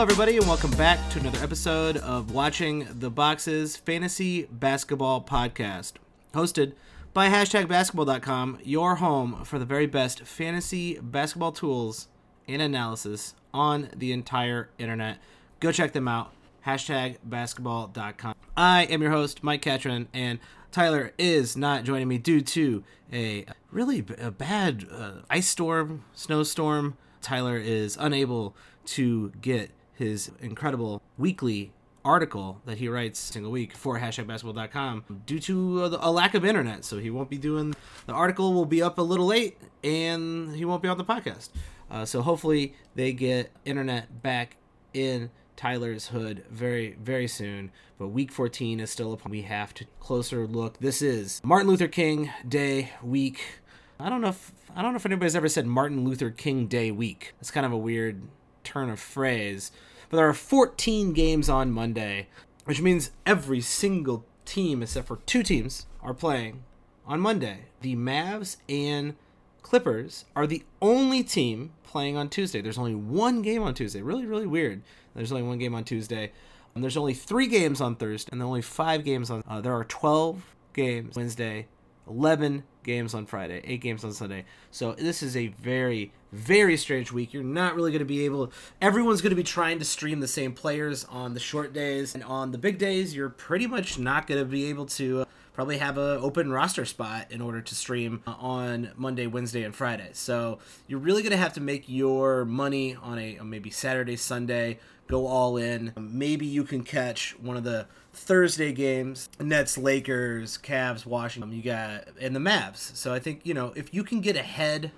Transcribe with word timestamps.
Hello, 0.00 0.10
everybody, 0.10 0.38
and 0.38 0.46
welcome 0.46 0.70
back 0.78 1.10
to 1.10 1.18
another 1.18 1.44
episode 1.44 1.98
of 1.98 2.30
Watching 2.30 2.88
the 2.90 3.10
Boxes 3.10 3.76
Fantasy 3.76 4.44
Basketball 4.50 5.20
Podcast, 5.20 5.92
hosted 6.32 6.72
by 7.12 7.28
hashtag 7.28 7.68
basketball.com, 7.68 8.60
your 8.64 8.94
home 8.94 9.44
for 9.44 9.58
the 9.58 9.66
very 9.66 9.84
best 9.84 10.22
fantasy 10.22 10.98
basketball 10.98 11.52
tools 11.52 12.08
and 12.48 12.62
analysis 12.62 13.34
on 13.52 13.90
the 13.94 14.10
entire 14.12 14.70
internet. 14.78 15.18
Go 15.60 15.70
check 15.70 15.92
them 15.92 16.08
out, 16.08 16.32
hashtag 16.66 17.18
basketball.com. 17.22 18.34
I 18.56 18.84
am 18.84 19.02
your 19.02 19.10
host, 19.10 19.44
Mike 19.44 19.60
Catron, 19.60 20.08
and 20.14 20.38
Tyler 20.72 21.12
is 21.18 21.58
not 21.58 21.84
joining 21.84 22.08
me 22.08 22.16
due 22.16 22.40
to 22.40 22.82
a 23.12 23.44
really 23.70 24.00
b- 24.00 24.14
a 24.18 24.30
bad 24.30 24.86
uh, 24.90 25.10
ice 25.28 25.48
storm, 25.48 26.04
snowstorm. 26.14 26.96
Tyler 27.20 27.58
is 27.58 27.98
unable 28.00 28.56
to 28.86 29.28
get 29.42 29.70
his 30.00 30.30
incredible 30.40 31.02
weekly 31.18 31.72
article 32.06 32.62
that 32.64 32.78
he 32.78 32.88
writes 32.88 33.18
single 33.18 33.52
week 33.52 33.76
for 33.76 34.00
hashtag 34.00 34.26
basketball.com 34.26 35.04
due 35.26 35.38
to 35.38 35.84
a, 35.84 35.88
a 36.00 36.10
lack 36.10 36.32
of 36.34 36.42
internet. 36.42 36.86
So 36.86 36.98
he 36.98 37.10
won't 37.10 37.28
be 37.28 37.36
doing 37.36 37.74
the 38.06 38.14
article 38.14 38.54
will 38.54 38.64
be 38.64 38.82
up 38.82 38.98
a 38.98 39.02
little 39.02 39.26
late 39.26 39.58
and 39.84 40.56
he 40.56 40.64
won't 40.64 40.82
be 40.82 40.88
on 40.88 40.96
the 40.96 41.04
podcast. 41.04 41.50
Uh, 41.90 42.06
so 42.06 42.22
hopefully 42.22 42.74
they 42.94 43.12
get 43.12 43.52
internet 43.66 44.22
back 44.22 44.56
in 44.94 45.30
Tyler's 45.54 46.08
hood 46.08 46.44
very 46.50 46.96
very 47.00 47.28
soon. 47.28 47.70
But 47.98 48.08
week 48.08 48.32
14 48.32 48.80
is 48.80 48.90
still 48.90 49.12
upon. 49.12 49.30
We 49.30 49.42
have 49.42 49.74
to 49.74 49.84
closer 50.00 50.46
look. 50.46 50.78
This 50.78 51.02
is 51.02 51.42
Martin 51.44 51.68
Luther 51.68 51.88
King 51.88 52.30
Day 52.48 52.92
week. 53.02 53.60
I 53.98 54.08
don't 54.08 54.22
know 54.22 54.28
if 54.28 54.52
I 54.74 54.80
don't 54.80 54.92
know 54.92 54.96
if 54.96 55.04
anybody's 55.04 55.36
ever 55.36 55.48
said 55.48 55.66
Martin 55.66 56.04
Luther 56.04 56.30
King 56.30 56.68
Day 56.68 56.90
week. 56.90 57.34
It's 57.38 57.50
kind 57.50 57.66
of 57.66 57.72
a 57.72 57.76
weird 57.76 58.22
turn 58.64 58.88
of 58.88 59.00
phrase. 59.00 59.70
But 60.10 60.16
there 60.16 60.28
are 60.28 60.34
14 60.34 61.12
games 61.12 61.48
on 61.48 61.70
Monday, 61.70 62.26
which 62.64 62.82
means 62.82 63.12
every 63.24 63.60
single 63.60 64.24
team 64.44 64.82
except 64.82 65.06
for 65.06 65.20
two 65.24 65.44
teams 65.44 65.86
are 66.02 66.12
playing 66.12 66.64
on 67.06 67.20
Monday. 67.20 67.66
The 67.80 67.94
Mavs 67.94 68.56
and 68.68 69.14
Clippers 69.62 70.24
are 70.34 70.48
the 70.48 70.64
only 70.82 71.22
team 71.22 71.70
playing 71.84 72.16
on 72.16 72.28
Tuesday. 72.28 72.60
There's 72.60 72.78
only 72.78 72.94
one 72.94 73.40
game 73.40 73.62
on 73.62 73.72
Tuesday. 73.72 74.02
Really, 74.02 74.26
really 74.26 74.46
weird. 74.46 74.82
There's 75.14 75.30
only 75.30 75.44
one 75.44 75.58
game 75.58 75.74
on 75.74 75.84
Tuesday. 75.84 76.32
And 76.74 76.82
there's 76.82 76.96
only 76.96 77.14
three 77.14 77.46
games 77.46 77.80
on 77.80 77.96
Thursday, 77.96 78.28
and 78.30 78.40
there 78.40 78.46
only 78.46 78.62
five 78.62 79.04
games 79.04 79.30
on. 79.30 79.42
Uh, 79.48 79.60
there 79.60 79.74
are 79.74 79.84
12 79.84 80.54
games 80.72 81.16
Wednesday, 81.16 81.66
11 82.10 82.64
games 82.82 83.14
on 83.14 83.24
Friday, 83.24 83.60
eight 83.64 83.80
games 83.80 84.04
on 84.04 84.12
Sunday. 84.12 84.44
So 84.70 84.92
this 84.92 85.22
is 85.22 85.36
a 85.36 85.48
very, 85.48 86.12
very 86.32 86.76
strange 86.76 87.12
week. 87.12 87.32
You're 87.32 87.42
not 87.42 87.76
really 87.76 87.92
going 87.92 88.00
to 88.00 88.04
be 88.04 88.24
able. 88.24 88.52
Everyone's 88.82 89.22
going 89.22 89.30
to 89.30 89.36
be 89.36 89.42
trying 89.44 89.78
to 89.78 89.84
stream 89.84 90.20
the 90.20 90.28
same 90.28 90.52
players 90.52 91.04
on 91.04 91.34
the 91.34 91.40
short 91.40 91.72
days, 91.72 92.14
and 92.14 92.24
on 92.24 92.50
the 92.50 92.58
big 92.58 92.78
days, 92.78 93.14
you're 93.14 93.30
pretty 93.30 93.66
much 93.66 93.98
not 93.98 94.26
going 94.26 94.40
to 94.40 94.44
be 94.44 94.66
able 94.66 94.86
to. 94.86 95.22
Uh, 95.22 95.24
Uh, 95.60 95.64
probably 95.64 95.76
have 95.76 95.98
a 95.98 96.18
open 96.20 96.50
roster 96.50 96.86
spot 96.86 97.26
in 97.30 97.42
order 97.42 97.60
to 97.60 97.74
stream 97.74 98.22
uh, 98.26 98.34
on 98.38 98.92
Monday, 98.96 99.26
Wednesday, 99.26 99.62
and 99.62 99.74
Friday. 99.74 100.08
So 100.14 100.58
you're 100.86 100.98
really 100.98 101.20
going 101.20 101.32
to 101.32 101.36
have 101.36 101.52
to 101.52 101.60
make 101.60 101.86
your 101.86 102.46
money 102.46 102.96
on 102.96 103.18
a 103.18 103.38
maybe 103.44 103.68
Saturday, 103.68 104.16
Sunday, 104.16 104.78
go 105.06 105.26
all 105.26 105.58
in. 105.58 105.92
Maybe 105.98 106.46
you 106.46 106.64
can 106.64 106.82
catch 106.82 107.38
one 107.38 107.58
of 107.58 107.64
the 107.64 107.86
Thursday 108.14 108.72
games: 108.72 109.28
Nets, 109.38 109.76
Lakers, 109.76 110.56
Cavs, 110.56 111.04
Washington. 111.04 111.52
You 111.52 111.62
got 111.62 112.08
and 112.18 112.34
the 112.34 112.40
Mavs. 112.40 112.96
So 112.96 113.12
I 113.12 113.18
think 113.18 113.44
you 113.44 113.52
know 113.52 113.74
if 113.76 113.92
you 113.92 114.02
can 114.02 114.22
get 114.22 114.36
ahead 114.36 114.92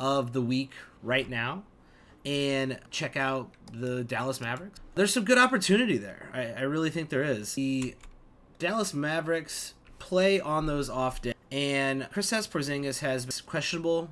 of 0.00 0.32
the 0.32 0.40
week 0.40 0.72
right 1.02 1.28
now 1.28 1.64
and 2.24 2.78
check 2.90 3.14
out 3.14 3.50
the 3.74 4.04
Dallas 4.04 4.40
Mavericks. 4.40 4.80
There's 4.94 5.12
some 5.12 5.26
good 5.26 5.38
opportunity 5.38 5.98
there. 5.98 6.30
I, 6.32 6.46
I 6.46 6.62
really 6.62 6.88
think 6.88 7.10
there 7.10 7.22
is. 7.22 7.56
The 7.56 7.94
Dallas 8.58 8.92
Mavericks 8.94 9.74
play 9.98 10.40
on 10.40 10.66
those 10.66 10.88
off 10.88 11.22
days, 11.22 11.34
and 11.50 12.02
Kristaps 12.04 12.48
Porzingis 12.48 13.00
has 13.00 13.40
questionable 13.42 14.10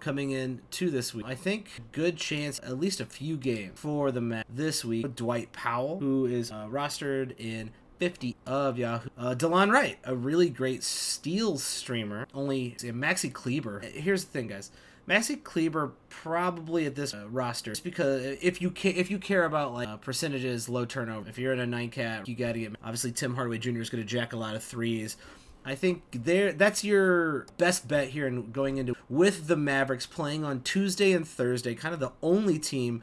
coming 0.00 0.30
in 0.30 0.60
to 0.70 0.90
this 0.90 1.12
week. 1.14 1.26
I 1.26 1.34
think 1.34 1.68
good 1.92 2.16
chance 2.16 2.60
at 2.62 2.78
least 2.78 3.00
a 3.00 3.04
few 3.04 3.36
games 3.36 3.78
for 3.78 4.10
the 4.10 4.20
Mavs 4.20 4.44
this 4.48 4.84
week. 4.84 5.16
Dwight 5.16 5.52
Powell, 5.52 5.98
who 5.98 6.26
is 6.26 6.50
uh, 6.50 6.66
rostered 6.70 7.34
in 7.38 7.70
50 7.98 8.36
of 8.46 8.78
Yahoo. 8.78 9.08
Uh, 9.18 9.34
Delon 9.34 9.72
Wright, 9.72 9.98
a 10.04 10.14
really 10.14 10.50
great 10.50 10.82
steals 10.84 11.62
streamer. 11.62 12.26
Only 12.32 12.76
Maxi 12.80 13.32
Kleber. 13.32 13.80
Here's 13.80 14.24
the 14.24 14.30
thing, 14.30 14.48
guys. 14.48 14.70
Maxi 15.08 15.42
Kleber 15.42 15.92
probably 16.10 16.84
at 16.84 16.94
this 16.94 17.14
uh, 17.14 17.26
roster, 17.30 17.72
just 17.72 17.82
because 17.82 18.22
if 18.42 18.60
you 18.60 18.70
ca- 18.70 18.94
if 18.94 19.10
you 19.10 19.18
care 19.18 19.44
about 19.44 19.72
like 19.72 19.88
uh, 19.88 19.96
percentages, 19.96 20.68
low 20.68 20.84
turnover, 20.84 21.28
if 21.28 21.38
you're 21.38 21.52
in 21.54 21.60
a 21.60 21.66
nine 21.66 21.88
cap, 21.88 22.28
you 22.28 22.34
got 22.34 22.52
to 22.52 22.60
get. 22.60 22.72
Obviously, 22.82 23.12
Tim 23.12 23.34
Hardaway 23.34 23.58
Jr. 23.58 23.80
is 23.80 23.88
going 23.88 24.02
to 24.02 24.08
jack 24.08 24.34
a 24.34 24.36
lot 24.36 24.54
of 24.54 24.62
threes. 24.62 25.16
I 25.64 25.74
think 25.74 26.02
there 26.12 26.52
that's 26.52 26.84
your 26.84 27.46
best 27.56 27.88
bet 27.88 28.08
here 28.08 28.26
and 28.26 28.52
going 28.52 28.76
into 28.76 28.94
with 29.08 29.46
the 29.46 29.56
Mavericks 29.56 30.06
playing 30.06 30.44
on 30.44 30.60
Tuesday 30.60 31.12
and 31.12 31.26
Thursday, 31.26 31.74
kind 31.74 31.94
of 31.94 32.00
the 32.00 32.12
only 32.22 32.58
team 32.58 33.02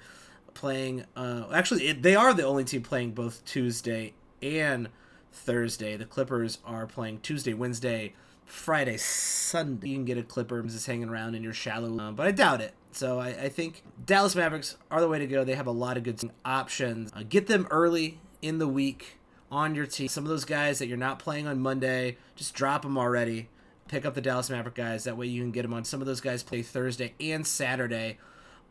playing. 0.54 1.06
Uh, 1.16 1.46
actually, 1.54 1.88
it, 1.88 2.04
they 2.04 2.16
are 2.16 2.34
the 2.34 2.46
only 2.46 2.64
team 2.64 2.84
playing 2.84 3.12
both 3.12 3.44
Tuesday 3.46 4.14
and 4.44 4.90
Thursday. 5.32 5.98
The 5.98 6.06
Clippers 6.06 6.60
are 6.66 6.86
playing 6.86 7.20
Tuesday, 7.22 7.54
Wednesday, 7.54 8.14
Friday, 8.45 8.97
Sunday. 8.97 9.89
You 9.89 9.95
can 9.97 10.06
get 10.06 10.17
a 10.17 10.23
Clipper 10.23 10.61
just 10.63 10.85
hanging 10.85 11.09
around 11.09 11.35
in 11.35 11.44
your 11.44 11.53
shallow, 11.53 12.00
uh, 12.00 12.11
but 12.11 12.28
I 12.28 12.31
doubt 12.31 12.61
it. 12.61 12.73
So 12.91 13.19
I, 13.19 13.28
I, 13.28 13.50
think 13.50 13.83
Dallas 14.06 14.35
Mavericks 14.35 14.78
are 14.89 15.01
the 15.01 15.09
way 15.09 15.19
to 15.19 15.28
go. 15.28 15.44
They 15.44 15.56
have 15.56 15.67
a 15.67 15.72
lot 15.72 15.97
of 15.97 16.03
good 16.03 16.31
options. 16.45 17.11
Uh, 17.13 17.23
get 17.28 17.47
them 17.47 17.67
early 17.69 18.19
in 18.41 18.57
the 18.57 18.67
week 18.67 19.17
on 19.51 19.75
your 19.75 19.85
team. 19.85 20.07
Some 20.07 20.23
of 20.23 20.29
those 20.29 20.45
guys 20.45 20.79
that 20.79 20.88
you're 20.88 20.97
not 20.97 21.19
playing 21.19 21.47
on 21.47 21.59
Monday, 21.59 22.17
just 22.35 22.53
drop 22.53 22.83
them 22.83 22.97
already. 22.97 23.50
Pick 23.88 24.06
up 24.06 24.13
the 24.13 24.22
Dallas 24.22 24.50
Maverick 24.50 24.75
guys. 24.75 25.03
That 25.03 25.17
way 25.17 25.27
you 25.27 25.41
can 25.41 25.51
get 25.51 25.63
them 25.63 25.73
on. 25.73 25.83
Some 25.83 26.01
of 26.01 26.07
those 26.07 26.22
guys 26.22 26.41
play 26.41 26.62
Thursday 26.62 27.13
and 27.19 27.45
Saturday 27.45 28.17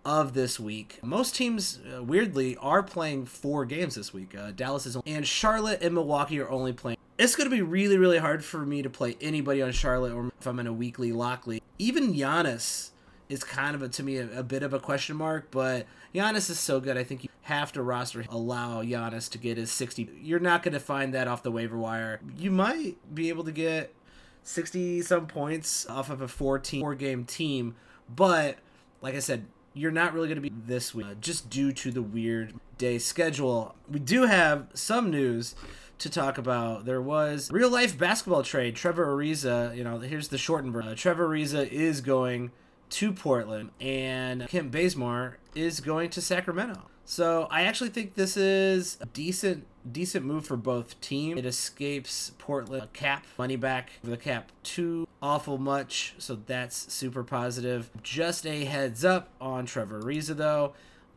of 0.05 0.35
this 0.35 0.59
week. 0.59 0.99
Most 1.03 1.35
teams, 1.35 1.81
uh, 1.95 2.03
weirdly, 2.03 2.57
are 2.57 2.83
playing 2.83 3.27
four 3.27 3.65
games 3.65 3.95
this 3.95 4.13
week. 4.13 4.35
Uh, 4.35 4.51
Dallas 4.51 4.87
is, 4.87 4.97
only, 4.97 5.13
and 5.13 5.27
Charlotte 5.27 5.83
and 5.83 5.95
Milwaukee 5.95 6.41
are 6.41 6.49
only 6.49 6.73
playing. 6.73 6.99
It's 7.17 7.37
going 7.37 7.49
to 7.49 7.55
be 7.55 7.63
really, 7.63 7.97
really 7.97 8.19
hard 8.19 8.45
for 8.45 8.67
me 8.67 8.83
to 8.83 8.91
play 8.91 9.17
anybody 9.21 9.63
on 9.63 9.71
Charlotte 9.71 10.13
or 10.13 10.33
if 10.39 10.47
I'm 10.47 10.59
in 10.59 10.67
a 10.67 10.73
weekly 10.73 11.13
lock 11.13 11.47
league. 11.47 11.63
Even 11.79 12.13
Giannis 12.13 12.91
is 13.29 13.45
kind 13.45 13.77
of 13.77 13.83
a, 13.83 13.89
to 13.89 14.03
me 14.03 14.17
a, 14.17 14.41
a, 14.41 14.43
bit 14.43 14.65
of 14.65 14.75
a 14.75 14.81
question 14.81 15.17
mark, 15.17 15.51
but 15.53 15.87
Giannis 16.13 16.51
is 16.51 16.59
so 16.59 16.81
good. 16.81 16.97
I 16.97 17.05
think 17.05 17.23
you 17.23 17.31
have 17.43 17.71
to 17.73 17.83
roster 17.83 18.25
allow 18.29 18.83
Giannis 18.83 19.31
to 19.31 19.39
get 19.39 19.59
his 19.59 19.71
60. 19.71 20.11
You're 20.23 20.41
not 20.41 20.65
going 20.65 20.75
to 20.75 20.81
find 20.81 21.15
that 21.15 21.29
off 21.29 21.45
the 21.45 21.53
waiver 21.53 21.79
wire. 21.79 22.21
You 22.37 22.51
might 22.51 22.97
be 23.15 23.29
able 23.29 23.45
to 23.45 23.53
get 23.53 23.95
60 24.43 25.03
some 25.03 25.27
points 25.29 25.87
off 25.87 26.11
of 26.11 26.21
a 26.21 26.29
14 26.29 26.81
four 26.81 26.95
game 26.97 27.25
team, 27.25 27.77
but 28.15 28.59
like 29.01 29.15
I 29.15 29.21
said, 29.21 29.47
you're 29.73 29.93
not 29.93 30.15
really 30.15 30.29
going 30.29 30.37
to 30.37 30.43
be 30.43 30.53
this 30.67 30.95
week 30.95 31.07
uh, 31.07 31.15
just 31.21 31.51
due 31.51 31.73
to 31.73 31.91
the 31.91 32.03
weird 32.03 32.55
day 32.79 32.99
schedule. 32.99 33.75
We 33.91 33.99
do 33.99 34.23
have 34.23 34.69
some 34.75 35.11
news 35.11 35.55
to 35.99 36.11
talk 36.11 36.39
about. 36.39 36.85
There 36.85 37.01
was 37.01 37.51
real 37.51 37.71
life 37.71 37.97
basketball 37.97 38.43
trade. 38.43 38.77
Trevor 38.77 39.07
Ariza, 39.07 39.77
you 39.77 39.85
know, 39.85 39.99
here's 39.99 40.29
the 40.29 40.39
shortened 40.39 40.73
version. 40.73 40.93
Uh, 40.93 40.95
Trevor 40.95 41.29
Ariza 41.29 41.69
is 41.69 42.01
going 42.01 42.51
to 42.91 43.13
Portland, 43.13 43.71
and 43.81 44.47
Kent 44.49 44.71
Bazemore 44.71 45.39
is 45.55 45.81
going 45.81 46.11
to 46.11 46.21
Sacramento. 46.21 46.83
So 47.05 47.49
I 47.51 47.63
actually 47.63 47.91
think 47.91 48.15
this 48.15 48.37
is 48.37 48.97
a 49.01 49.07
decent 49.07 49.67
decent 49.91 50.25
move 50.25 50.47
for 50.47 50.57
both 50.57 50.99
teams. 51.01 51.39
It 51.39 51.45
escapes 51.45 52.33
Portland 52.39 52.93
cap 52.93 53.25
money 53.39 53.57
back 53.57 53.91
for 54.03 54.11
the 54.11 54.17
cap 54.17 54.51
too 54.63 55.07
awful 55.21 55.59
much, 55.59 56.15
so 56.19 56.39
that's 56.47 56.93
super 56.93 57.23
positive. 57.23 57.91
Just 58.03 58.47
a 58.47 58.65
heads 58.65 59.05
up 59.05 59.29
on 59.41 59.67
Trevor 59.67 60.03
Ariza 60.03 60.37
though. 60.37 60.75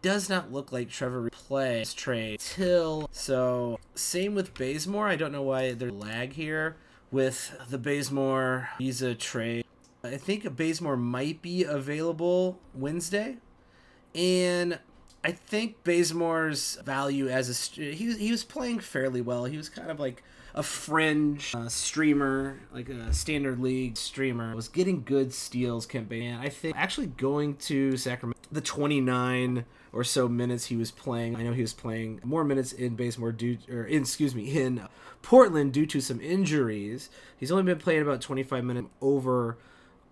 Does 0.07 0.29
not 0.29 0.53
look 0.53 0.71
like 0.71 0.89
Trevor 0.89 1.29
plays 1.29 1.93
trade 1.93 2.39
till 2.39 3.09
so. 3.11 3.77
Same 3.93 4.35
with 4.35 4.53
Bazemore. 4.53 5.09
I 5.09 5.17
don't 5.17 5.33
know 5.33 5.41
why 5.41 5.73
there's 5.73 5.91
lag 5.91 6.31
here 6.31 6.77
with 7.11 7.53
the 7.69 7.77
Bazemore 7.77 8.69
Ariza 8.79 9.19
trade. 9.19 9.65
I 10.05 10.15
think 10.15 10.55
Bazemore 10.55 10.95
might 10.95 11.41
be 11.41 11.65
available 11.65 12.57
Wednesday, 12.73 13.35
and 14.15 14.79
I 15.25 15.33
think 15.33 15.83
Bazemore's 15.83 16.77
value 16.85 17.27
as 17.27 17.49
a 17.77 17.81
he 17.81 18.13
he 18.13 18.31
was 18.31 18.45
playing 18.45 18.79
fairly 18.79 19.19
well. 19.19 19.43
He 19.43 19.57
was 19.57 19.67
kind 19.67 19.91
of 19.91 19.99
like 19.99 20.23
a 20.55 20.63
fringe 20.63 21.53
uh, 21.53 21.67
streamer, 21.67 22.61
like 22.73 22.87
a 22.87 23.11
standard 23.11 23.59
league 23.59 23.97
streamer. 23.97 24.55
Was 24.55 24.69
getting 24.69 25.03
good 25.03 25.33
steals. 25.33 25.85
Kent 25.85 26.07
Bazemore. 26.07 26.39
I 26.39 26.47
think 26.47 26.77
actually 26.77 27.07
going 27.07 27.57
to 27.57 27.97
Sacramento, 27.97 28.39
the 28.49 28.61
29 28.61 29.65
or 29.91 30.03
so 30.03 30.27
minutes 30.27 30.65
he 30.65 30.75
was 30.75 30.91
playing. 30.91 31.35
I 31.35 31.43
know 31.43 31.53
he 31.53 31.61
was 31.61 31.73
playing 31.73 32.19
more 32.23 32.43
minutes 32.43 32.71
in 32.71 32.95
Bazemore 32.95 33.31
due 33.31 33.57
or 33.69 33.83
in, 33.83 34.01
excuse 34.01 34.35
me 34.35 34.57
in 34.57 34.87
Portland 35.21 35.73
due 35.73 35.85
to 35.87 36.01
some 36.01 36.21
injuries. 36.21 37.09
He's 37.37 37.51
only 37.51 37.63
been 37.63 37.79
playing 37.79 38.01
about 38.01 38.21
25 38.21 38.63
minutes 38.63 38.87
over 39.01 39.57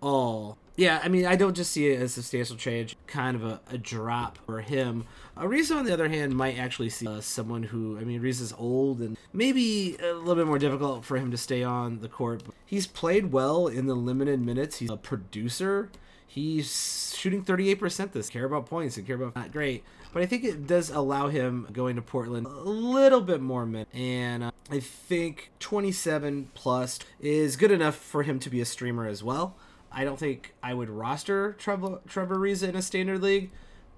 all. 0.02 0.58
Yeah, 0.76 1.00
I 1.02 1.08
mean, 1.08 1.24
I 1.24 1.36
don't 1.36 1.56
just 1.56 1.72
see 1.72 1.86
it 1.86 1.96
as 1.96 2.10
a 2.10 2.22
substantial 2.22 2.56
change, 2.56 2.96
kind 3.06 3.34
of 3.34 3.44
a, 3.44 3.60
a 3.70 3.78
drop 3.78 4.36
for 4.44 4.60
him. 4.60 5.06
Ariza, 5.34 5.74
on 5.74 5.86
the 5.86 5.92
other 5.92 6.08
hand, 6.08 6.36
might 6.36 6.58
actually 6.58 6.90
see 6.90 7.06
uh, 7.06 7.22
someone 7.22 7.62
who, 7.62 7.98
I 7.98 8.04
mean, 8.04 8.20
Ariza's 8.20 8.52
old 8.58 9.00
and 9.00 9.16
maybe 9.32 9.96
a 9.96 10.12
little 10.12 10.34
bit 10.34 10.46
more 10.46 10.58
difficult 10.58 11.04
for 11.04 11.16
him 11.16 11.30
to 11.30 11.38
stay 11.38 11.62
on 11.62 12.00
the 12.00 12.08
court. 12.08 12.42
He's 12.66 12.86
played 12.86 13.32
well 13.32 13.68
in 13.68 13.86
the 13.86 13.94
limited 13.94 14.40
minutes. 14.40 14.78
He's 14.78 14.90
a 14.90 14.98
producer. 14.98 15.90
He's 16.26 17.14
shooting 17.16 17.44
38% 17.44 18.12
this. 18.12 18.28
Care 18.28 18.44
about 18.44 18.66
points 18.66 18.96
and 18.96 19.06
care 19.06 19.16
about 19.16 19.36
not 19.36 19.52
great. 19.52 19.84
But 20.12 20.22
I 20.22 20.26
think 20.26 20.44
it 20.44 20.66
does 20.66 20.90
allow 20.90 21.28
him 21.28 21.68
going 21.72 21.96
to 21.96 22.02
Portland 22.02 22.46
a 22.46 22.50
little 22.50 23.20
bit 23.20 23.40
more. 23.40 23.68
And 23.92 24.44
uh, 24.44 24.50
I 24.70 24.80
think 24.80 25.50
27 25.60 26.50
plus 26.54 26.98
is 27.20 27.56
good 27.56 27.70
enough 27.70 27.96
for 27.96 28.22
him 28.22 28.38
to 28.40 28.50
be 28.50 28.60
a 28.60 28.64
streamer 28.64 29.06
as 29.06 29.22
well. 29.22 29.56
I 29.92 30.04
don't 30.04 30.18
think 30.18 30.54
I 30.62 30.74
would 30.74 30.90
roster 30.90 31.54
Trevor, 31.54 32.00
Trevor 32.06 32.36
Ariza 32.36 32.68
in 32.68 32.76
a 32.76 32.82
standard 32.82 33.22
league, 33.22 33.50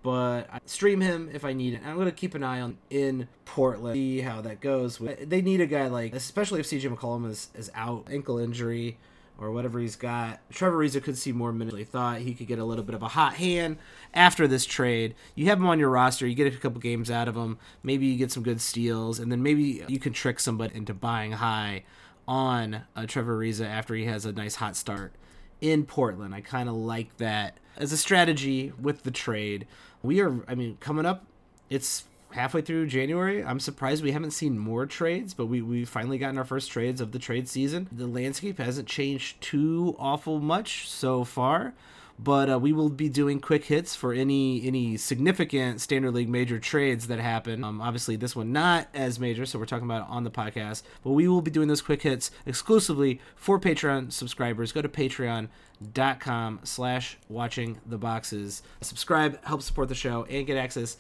but 0.03 0.49
I 0.53 0.61
stream 0.67 1.01
him 1.01 1.29
if 1.33 1.45
I 1.45 1.53
need 1.55 1.75
it. 1.75 1.81
I'm 1.85 1.97
going 1.97 2.07
to 2.07 2.13
keep 2.13 2.35
an 2.35 2.45
eye 2.45 2.61
on 2.61 2.79
in 2.89 3.29
Portland, 3.45 3.95
see 3.97 4.21
how 4.21 4.41
that 4.43 4.61
goes. 4.61 4.99
They 4.99 5.43
need 5.43 5.61
a 5.61 5.67
guy 5.67 5.89
like, 5.89 6.15
especially 6.15 6.61
if 6.61 6.67
CJ 6.67 6.95
McCollum 6.95 7.29
is, 7.29 7.49
is 7.55 7.71
out, 7.75 8.07
ankle 8.11 8.39
injury 8.39 8.99
or 9.39 9.53
whatever 9.53 9.79
he's 9.79 9.97
got. 9.97 10.41
Trevor 10.51 10.79
Ariza 10.79 11.03
could 11.03 11.17
see 11.17 11.33
more 11.33 11.53
minutes. 11.53 11.77
He 11.77 11.85
thought 11.85 12.19
he 12.19 12.35
could 12.35 12.49
get 12.49 12.59
a 12.59 12.65
little 12.65 12.85
bit 12.85 12.95
of 12.95 13.03
a 13.03 13.09
hot 13.09 13.35
hand 13.35 13.79
after 14.13 14.49
this 14.49 14.67
trade. 14.67 15.15
You 15.35 15.47
have 15.47 15.59
him 15.59 15.67
on 15.67 15.79
your 15.79 15.91
roster, 15.91 16.27
you 16.27 16.35
get 16.35 16.53
a 16.53 16.57
couple 16.57 16.81
games 16.81 17.11
out 17.11 17.29
of 17.29 17.37
him, 17.37 17.59
maybe 17.83 18.07
you 18.07 18.19
get 18.19 18.33
some 18.33 18.43
good 18.43 18.61
steals, 18.61 19.19
and 19.19 19.31
then 19.31 19.43
maybe 19.43 19.85
you 19.87 19.99
can 20.01 20.13
trick 20.13 20.41
somebody 20.41 20.75
into 20.75 20.93
buying 20.93 21.33
high 21.33 21.85
on 22.27 22.83
uh, 22.95 23.07
Trevor 23.07 23.39
Ariza 23.39 23.67
after 23.67 23.95
he 23.95 24.05
has 24.05 24.27
a 24.27 24.33
nice 24.33 24.57
hot 24.57 24.77
start 24.77 25.13
in 25.61 25.85
Portland. 25.85 26.35
I 26.35 26.41
kind 26.41 26.69
of 26.69 26.75
like 26.75 27.17
that 27.19 27.59
as 27.77 27.93
a 27.93 27.97
strategy 27.97 28.73
with 28.81 29.05
the 29.05 29.11
trade. 29.11 29.67
We 30.03 30.21
are, 30.21 30.45
I 30.47 30.55
mean, 30.55 30.77
coming 30.81 31.07
up, 31.07 31.25
it's 31.71 32.05
halfway 32.33 32.61
through 32.61 32.87
January. 32.87 33.43
I'm 33.43 33.61
surprised 33.61 34.03
we 34.03 34.13
haven't 34.13 34.33
seen 34.33 34.59
more 34.59 34.87
trades, 34.87 35.35
but 35.35 35.47
we 35.47 35.63
we 35.63 35.85
finally 35.85 36.19
gotten 36.19 36.39
our 36.39 36.45
first 36.45 36.71
trades 36.71 37.01
of 37.01 37.13
the 37.13 37.19
trade 37.19 37.49
season. 37.49 37.89
The 37.91 38.07
landscape 38.07 38.59
hasn't 38.59 38.89
changed 38.89 39.41
too 39.41 39.97
awful 39.99 40.41
much 40.41 40.89
so 40.89 41.25
far, 41.25 41.75
but 42.19 42.51
uh, 42.51 42.59
we 42.59 42.73
will 42.73 42.91
be 42.91 43.09
doing 43.09 43.41
quick 43.41 43.65
hits 43.65 43.95
for 43.95 44.13
any 44.13 44.67
any 44.67 44.97
significant 44.97 45.81
standard 45.81 46.13
league 46.13 46.29
major 46.29 46.59
trades 46.59 47.07
that 47.07 47.19
happen. 47.19 47.65
Um, 47.65 47.81
obviously, 47.81 48.17
this 48.17 48.37
one 48.37 48.53
not 48.53 48.89
as 48.93 49.19
major, 49.19 49.47
so 49.47 49.59
we're 49.59 49.67
talking 49.67 49.87
about 49.87 50.09
on 50.09 50.25
the 50.25 50.31
podcast. 50.31 50.83
But 51.03 51.13
we 51.13 51.29
will 51.29 51.43
be 51.43 51.51
doing 51.51 51.69
those 51.69 51.83
quick 51.83 52.03
hits 52.03 52.31
exclusively 52.45 53.21
for 53.37 53.59
Patreon 53.59 54.13
subscribers. 54.13 54.73
Go 54.73 54.83
to 54.83 54.89
patreon.com 54.89 56.61
slash 56.65 57.17
watching 57.29 57.81
the 57.87 57.99
boxes. 57.99 58.63
Subscribe, 58.81 59.43
help 59.45 59.63
support 59.63 59.89
the 59.89 59.95
show, 59.95 60.25
and 60.25 60.47
get 60.47 60.57
access 60.57 60.99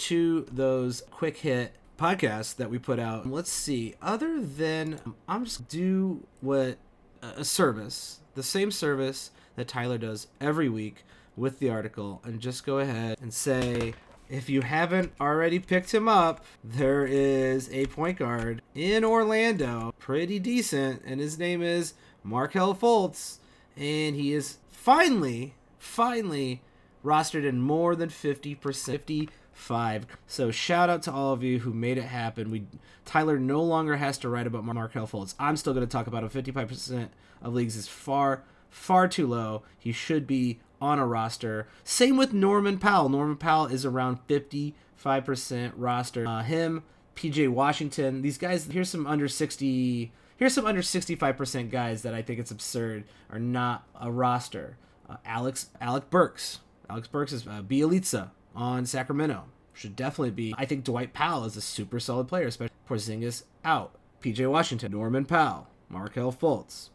to 0.00 0.46
those 0.50 1.02
quick 1.10 1.38
hit 1.38 1.72
podcasts 1.98 2.56
that 2.56 2.70
we 2.70 2.78
put 2.78 2.98
out. 2.98 3.26
Let's 3.28 3.52
see. 3.52 3.94
Other 4.00 4.40
than 4.40 5.00
I'm 5.28 5.44
just 5.44 5.68
do 5.68 6.26
what 6.40 6.78
a 7.22 7.44
service, 7.44 8.20
the 8.34 8.42
same 8.42 8.70
service 8.70 9.30
that 9.56 9.68
Tyler 9.68 9.98
does 9.98 10.28
every 10.40 10.68
week 10.68 11.04
with 11.36 11.58
the 11.58 11.70
article, 11.70 12.20
and 12.24 12.40
just 12.40 12.64
go 12.64 12.78
ahead 12.78 13.18
and 13.20 13.32
say 13.32 13.94
if 14.28 14.48
you 14.48 14.62
haven't 14.62 15.12
already 15.20 15.58
picked 15.58 15.92
him 15.92 16.08
up, 16.08 16.44
there 16.62 17.04
is 17.04 17.70
a 17.70 17.86
point 17.86 18.18
guard 18.18 18.62
in 18.74 19.04
Orlando, 19.04 19.92
pretty 19.98 20.38
decent, 20.38 21.02
and 21.04 21.20
his 21.20 21.38
name 21.38 21.62
is 21.62 21.94
Markelle 22.22 22.74
Fultz, 22.74 23.38
and 23.76 24.16
he 24.16 24.32
is 24.32 24.58
finally, 24.70 25.54
finally 25.78 26.62
rostered 27.04 27.44
in 27.44 27.60
more 27.60 27.94
than 27.96 28.08
50%, 28.08 28.58
50 28.58 29.28
five. 29.60 30.06
So 30.26 30.50
shout 30.50 30.90
out 30.90 31.02
to 31.04 31.12
all 31.12 31.32
of 31.32 31.42
you 31.42 31.60
who 31.60 31.72
made 31.72 31.98
it 31.98 32.04
happen. 32.04 32.50
We 32.50 32.64
Tyler 33.04 33.38
no 33.38 33.62
longer 33.62 33.96
has 33.96 34.18
to 34.18 34.28
write 34.28 34.46
about 34.46 34.64
Markelle 34.64 35.06
Fultz. 35.06 35.34
I'm 35.38 35.56
still 35.56 35.74
going 35.74 35.86
to 35.86 35.90
talk 35.90 36.06
about 36.06 36.22
him. 36.22 36.30
55% 36.30 37.08
of 37.42 37.54
leagues 37.54 37.76
is 37.76 37.86
far 37.86 38.42
far 38.70 39.06
too 39.06 39.26
low. 39.26 39.62
He 39.78 39.92
should 39.92 40.26
be 40.26 40.60
on 40.80 40.98
a 40.98 41.06
roster. 41.06 41.68
Same 41.84 42.16
with 42.16 42.32
Norman 42.32 42.78
Powell. 42.78 43.08
Norman 43.08 43.36
Powell 43.36 43.66
is 43.66 43.84
around 43.84 44.26
55% 44.28 45.72
roster. 45.76 46.26
Uh, 46.26 46.42
him, 46.42 46.82
PJ 47.14 47.48
Washington. 47.48 48.22
These 48.22 48.38
guys. 48.38 48.66
Here's 48.66 48.88
some 48.88 49.06
under 49.06 49.28
60. 49.28 50.12
Here's 50.36 50.54
some 50.54 50.66
under 50.66 50.80
65% 50.80 51.70
guys 51.70 52.02
that 52.02 52.14
I 52.14 52.22
think 52.22 52.40
it's 52.40 52.50
absurd 52.50 53.04
are 53.30 53.38
not 53.38 53.86
a 54.00 54.10
roster. 54.10 54.78
Uh, 55.08 55.16
Alex 55.24 55.68
Alec 55.80 56.08
Burks. 56.08 56.60
Alex 56.88 57.06
Burks 57.08 57.32
is 57.32 57.46
uh, 57.46 57.62
Bjelica 57.62 58.30
on 58.54 58.86
Sacramento. 58.86 59.44
Should 59.72 59.96
definitely 59.96 60.32
be. 60.32 60.54
I 60.58 60.66
think 60.66 60.84
Dwight 60.84 61.12
Powell 61.12 61.44
is 61.44 61.56
a 61.56 61.60
super 61.60 62.00
solid 62.00 62.28
player, 62.28 62.46
especially 62.46 62.74
Porzingis 62.88 63.44
out. 63.64 63.92
PJ 64.22 64.50
Washington, 64.50 64.92
Norman 64.92 65.24
Powell, 65.24 65.68
Markelle 65.88 66.32
Fultz. 66.32 66.90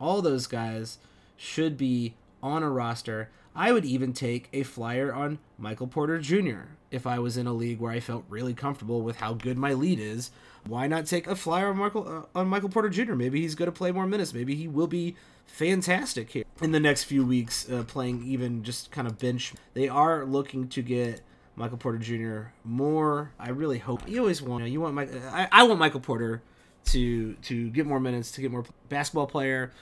All 0.00 0.22
those 0.22 0.46
guys 0.46 0.98
should 1.36 1.76
be 1.76 2.14
on 2.42 2.62
a 2.62 2.70
roster. 2.70 3.30
I 3.54 3.72
would 3.72 3.84
even 3.84 4.12
take 4.12 4.48
a 4.52 4.62
flyer 4.62 5.12
on 5.12 5.38
Michael 5.58 5.86
Porter 5.86 6.18
Jr. 6.18 6.76
if 6.90 7.06
I 7.06 7.18
was 7.18 7.36
in 7.36 7.46
a 7.46 7.52
league 7.52 7.80
where 7.80 7.92
I 7.92 8.00
felt 8.00 8.24
really 8.28 8.54
comfortable 8.54 9.02
with 9.02 9.16
how 9.16 9.34
good 9.34 9.58
my 9.58 9.72
lead 9.72 9.98
is. 9.98 10.30
Why 10.66 10.86
not 10.86 11.06
take 11.06 11.26
a 11.26 11.34
flyer 11.34 11.70
on 11.70 11.78
Michael 11.78 12.26
uh, 12.34 12.38
on 12.38 12.48
Michael 12.48 12.68
Porter 12.68 12.90
Jr.? 12.90 13.14
Maybe 13.14 13.40
he's 13.40 13.54
going 13.54 13.66
to 13.66 13.76
play 13.76 13.92
more 13.92 14.06
minutes. 14.06 14.32
Maybe 14.32 14.54
he 14.54 14.68
will 14.68 14.86
be 14.86 15.16
fantastic 15.46 16.30
here 16.30 16.44
in 16.60 16.72
the 16.72 16.80
next 16.80 17.04
few 17.04 17.24
weeks, 17.24 17.68
uh, 17.68 17.82
playing 17.84 18.22
even 18.24 18.62
just 18.62 18.90
kind 18.90 19.08
of 19.08 19.18
bench. 19.18 19.54
They 19.74 19.88
are 19.88 20.24
looking 20.24 20.68
to 20.68 20.82
get 20.82 21.22
Michael 21.56 21.78
Porter 21.78 21.98
Jr. 21.98 22.52
more. 22.62 23.32
I 23.38 23.50
really 23.50 23.78
hope 23.78 24.08
you 24.08 24.20
always 24.20 24.42
want 24.42 24.64
you, 24.64 24.68
know, 24.68 24.72
you 24.72 24.80
want 24.80 24.94
Mike. 24.94 25.10
I, 25.32 25.48
I 25.50 25.62
want 25.64 25.80
Michael 25.80 26.00
Porter 26.00 26.42
to 26.86 27.34
to 27.34 27.70
get 27.70 27.86
more 27.86 28.00
minutes, 28.00 28.30
to 28.32 28.40
get 28.40 28.50
more 28.50 28.64
basketball 28.88 29.26
player. 29.26 29.72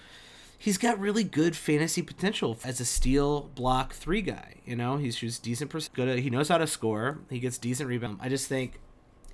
He's 0.61 0.77
got 0.77 0.99
really 0.99 1.23
good 1.23 1.57
fantasy 1.57 2.03
potential 2.03 2.59
as 2.65 2.81
a 2.81 2.85
steal 2.85 3.43
block 3.55 3.93
three 3.93 4.23
guy. 4.23 4.57
You 4.65 4.75
know, 4.75 4.97
he's 4.97 5.17
just 5.17 5.43
decent. 5.43 5.73
Good. 5.95 6.19
He 6.19 6.31
knows 6.31 6.49
how 6.49 6.59
to 6.59 6.67
score. 6.67 7.21
He 7.31 7.39
gets 7.39 7.59
decent 7.59 7.89
rebound. 7.89 8.19
I 8.21 8.29
just 8.29 8.49
think 8.49 8.81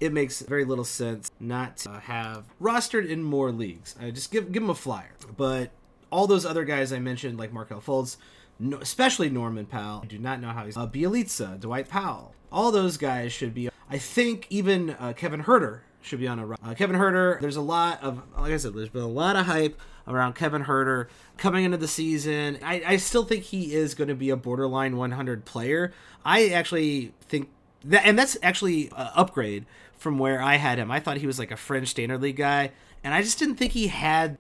it 0.01 0.13
makes 0.13 0.43
very 0.43 0.65
little 0.65 0.85
sense 0.85 1.31
not 1.41 1.79
to 1.79 1.91
have 1.91 2.45
rostered 2.61 3.09
in 3.09 3.23
more 3.23 3.51
leagues. 3.51 3.95
I 4.01 4.11
just 4.11 4.31
give 4.31 4.53
give 4.53 4.63
him 4.63 4.71
a 4.71 4.75
flyer. 4.75 5.15
But 5.37 5.71
all 6.11 6.27
those 6.27 6.45
other 6.45 6.65
guys 6.65 6.93
I 6.93 6.99
mentioned, 6.99 7.39
like 7.39 7.53
Markelle 7.53 7.81
Fultz, 7.81 8.19
no, 8.59 8.77
especially 8.79 9.31
Norman 9.31 9.67
Powell, 9.67 10.01
I 10.03 10.07
do 10.07 10.19
not 10.19 10.41
know 10.41 10.51
how 10.51 10.67
he's. 10.67 10.77
Uh, 10.77 10.87
Bjelica, 10.87 11.59
Dwight 11.59 11.89
Powell, 11.89 12.35
all 12.53 12.71
those 12.71 12.99
guys 12.99 13.33
should 13.33 13.55
be. 13.55 13.71
I 13.89 13.99
think 13.99 14.47
even 14.51 14.91
uh, 14.91 15.15
Kevin 15.17 15.45
Huerter 15.45 15.81
should 16.05 16.21
be 16.21 16.29
on 16.29 16.39
a. 16.39 16.53
Uh, 16.53 16.75
Kevin 16.75 16.97
Huerter, 16.97 17.41
there's 17.41 17.57
a 17.57 17.63
lot 17.63 18.03
of, 18.03 18.23
like 18.39 18.53
I 18.53 18.57
said, 18.57 18.75
there's 18.75 18.89
been 18.89 19.03
a 19.03 19.09
lot 19.09 19.37
of 19.37 19.47
hype 19.47 19.81
around 20.07 20.35
Kevin 20.35 20.65
Huerter 20.65 21.09
coming 21.39 21.65
into 21.65 21.79
the 21.79 21.89
season. 21.89 22.59
I, 22.63 22.83
I 22.87 22.97
still 22.99 23.25
think 23.25 23.45
he 23.45 23.75
is 23.75 23.95
going 23.95 24.09
to 24.09 24.15
be 24.15 24.31
a 24.31 24.37
borderline 24.37 24.97
100 24.97 25.45
player. 25.45 25.93
I 26.25 26.49
actually 26.49 27.13
think 27.23 27.49
that, 27.85 28.05
and 28.05 28.19
that's 28.19 28.37
actually 28.43 28.89
an 28.97 29.09
upgrade 29.15 29.65
from 29.97 30.19
where 30.19 30.43
I 30.43 30.57
had 30.57 30.79
him. 30.79 30.91
I 30.91 31.01
thought 31.01 31.17
he 31.17 31.27
was 31.27 31.39
like 31.39 31.51
a 31.51 31.57
fringe 31.57 31.89
standard 31.89 32.21
league 32.21 32.37
guy, 32.37 32.73
and 33.03 33.15
I 33.15 33.23
just 33.23 33.39
didn't 33.39 33.57
think 33.57 33.73
he 33.73 33.89
had 33.89 34.39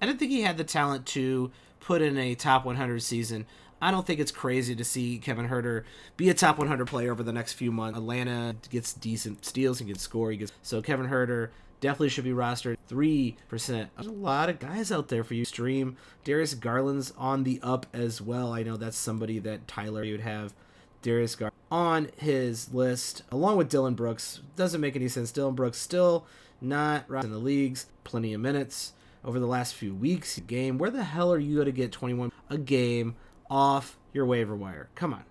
I 0.00 0.06
didn't 0.06 0.18
think 0.18 0.30
he 0.30 0.42
had 0.42 0.58
the 0.58 0.64
talent 0.64 1.06
to 1.06 1.50
put 1.80 2.02
in 2.02 2.18
a 2.18 2.34
top 2.34 2.64
100 2.64 3.02
season. 3.02 3.46
I 3.80 3.90
don't 3.90 4.06
think 4.06 4.20
it's 4.20 4.32
crazy 4.32 4.74
to 4.74 4.84
see 4.84 5.18
Kevin 5.18 5.48
Huerter 5.48 5.84
be 6.16 6.30
a 6.30 6.34
top 6.34 6.58
100 6.58 6.86
player 6.86 7.12
over 7.12 7.22
the 7.22 7.32
next 7.32 7.54
few 7.54 7.70
months. 7.70 7.98
Atlanta 7.98 8.56
gets 8.70 8.92
decent 8.92 9.44
steals, 9.44 9.78
he 9.78 9.84
can 9.84 9.98
score, 9.98 10.30
he 10.30 10.36
gets 10.38 10.52
so 10.62 10.80
Kevin 10.80 11.08
Huerter 11.08 11.50
definitely 11.80 12.08
should 12.08 12.24
be 12.24 12.30
rostered. 12.30 12.76
Three 12.88 13.36
percent. 13.48 13.90
There's 13.96 14.06
a 14.06 14.12
lot 14.12 14.48
of 14.48 14.58
guys 14.58 14.90
out 14.90 15.08
there 15.08 15.24
for 15.24 15.34
you. 15.34 15.44
Stream 15.44 15.96
Darius 16.24 16.54
Garland's 16.54 17.12
on 17.18 17.44
the 17.44 17.60
up 17.62 17.86
as 17.92 18.20
well. 18.20 18.52
I 18.52 18.62
know 18.62 18.76
that's 18.76 18.96
somebody 18.96 19.38
that 19.40 19.68
Tyler 19.68 20.02
would 20.02 20.20
have. 20.20 20.54
Darius 21.02 21.34
Garland 21.36 21.54
on 21.70 22.08
his 22.16 22.72
list 22.72 23.22
along 23.30 23.56
with 23.56 23.68
Dillon 23.68 23.94
Brooks. 23.94 24.40
Doesn't 24.56 24.80
make 24.80 24.96
any 24.96 25.08
sense. 25.08 25.32
Dillon 25.32 25.54
Brooks 25.54 25.78
still 25.78 26.26
not 26.60 27.08
in 27.10 27.30
the 27.30 27.38
leagues. 27.38 27.86
Plenty 28.04 28.32
of 28.32 28.40
minutes 28.40 28.92
over 29.24 29.38
the 29.38 29.46
last 29.46 29.74
few 29.74 29.94
weeks. 29.94 30.38
Game, 30.40 30.78
where 30.78 30.90
the 30.90 31.04
hell 31.04 31.32
are 31.32 31.38
you 31.38 31.56
going 31.56 31.66
to 31.66 31.72
get 31.72 31.92
21 31.92 32.32
a 32.48 32.58
game 32.58 33.16
off 33.50 33.96
your 34.12 34.26
waiver 34.26 34.54
wire? 34.54 34.88
Come 34.94 35.14
on. 35.14 35.24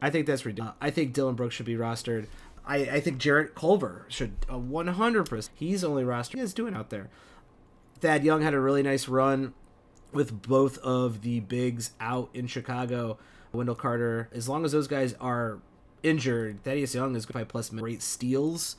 I 0.00 0.10
think 0.10 0.26
that's 0.26 0.44
ridiculous. 0.44 0.76
I 0.80 0.90
think 0.90 1.12
Dillon 1.12 1.34
Brooks 1.34 1.54
should 1.54 1.66
be 1.66 1.76
rostered. 1.76 2.26
I, 2.66 2.76
I 2.76 3.00
think 3.00 3.18
Jarrett 3.18 3.54
Culver 3.54 4.06
should 4.08 4.36
uh, 4.48 4.54
100%. 4.54 5.48
He's 5.54 5.84
only 5.84 6.02
rostered. 6.02 6.40
He's 6.40 6.54
doing 6.54 6.74
out 6.74 6.90
there. 6.90 7.08
Thad 8.00 8.24
Young 8.24 8.42
had 8.42 8.54
a 8.54 8.60
really 8.60 8.82
nice 8.82 9.08
run 9.08 9.54
with 10.12 10.42
both 10.42 10.78
of 10.78 11.22
the 11.22 11.40
bigs 11.40 11.92
out 12.00 12.30
in 12.34 12.46
Chicago. 12.46 13.18
Wendell 13.52 13.74
Carter, 13.74 14.28
as 14.32 14.48
long 14.48 14.64
as 14.64 14.72
those 14.72 14.88
guys 14.88 15.14
are 15.20 15.58
injured, 16.02 16.62
Thaddeus 16.64 16.94
Young 16.94 17.14
is 17.16 17.24
five 17.24 17.48
plus 17.48 17.70
great 17.70 18.02
steals 18.02 18.76